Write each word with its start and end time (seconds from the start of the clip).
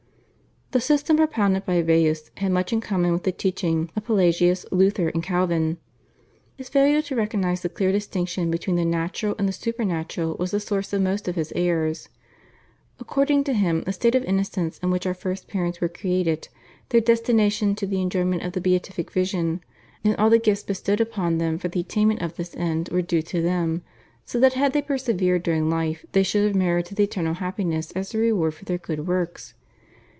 The 0.73 0.79
system 0.79 1.17
propounded 1.17 1.65
by 1.65 1.81
Baius 1.83 2.29
had 2.37 2.53
much 2.53 2.71
in 2.71 2.79
common 2.79 3.11
with 3.11 3.23
the 3.23 3.33
teaching 3.33 3.91
of 3.93 4.05
Pelagius, 4.05 4.65
Luther, 4.71 5.09
and 5.09 5.21
Calvin. 5.21 5.79
His 6.55 6.69
failure 6.69 7.01
to 7.01 7.15
recognise 7.17 7.59
the 7.59 7.67
clear 7.67 7.91
distinction 7.91 8.49
between 8.49 8.77
the 8.77 8.85
natural 8.85 9.35
and 9.37 9.49
the 9.49 9.51
supernatural 9.51 10.37
was 10.39 10.51
the 10.51 10.61
source 10.61 10.93
of 10.93 11.01
most 11.01 11.27
of 11.27 11.35
his 11.35 11.51
errors. 11.57 12.07
According 13.01 13.43
to 13.43 13.53
him 13.53 13.81
the 13.83 13.91
state 13.91 14.15
of 14.15 14.23
innocence 14.23 14.77
in 14.81 14.91
which 14.91 15.05
our 15.05 15.13
first 15.13 15.49
parents 15.49 15.81
were 15.81 15.89
created, 15.89 16.47
their 16.87 17.01
destination 17.01 17.75
to 17.75 17.85
the 17.85 17.99
enjoyment 17.99 18.41
of 18.41 18.53
the 18.53 18.61
Beatific 18.61 19.11
Vision, 19.11 19.59
and 20.05 20.15
all 20.15 20.29
the 20.29 20.39
gifts 20.39 20.63
bestowed 20.63 21.01
upon 21.01 21.37
them 21.37 21.57
for 21.57 21.67
the 21.67 21.81
attainment 21.81 22.21
of 22.21 22.37
this 22.37 22.55
end 22.55 22.87
were 22.93 23.01
due 23.01 23.21
to 23.23 23.41
them, 23.41 23.81
so 24.23 24.39
that 24.39 24.53
had 24.53 24.71
they 24.71 24.81
persevered 24.81 25.43
during 25.43 25.69
life 25.69 26.05
they 26.13 26.23
should 26.23 26.47
have 26.47 26.55
merited 26.55 26.97
eternal 26.97 27.33
happiness 27.33 27.91
as 27.91 28.15
a 28.15 28.17
reward 28.17 28.53
for 28.53 28.63
their 28.63 28.77
good 28.77 29.05
works. 29.05 29.53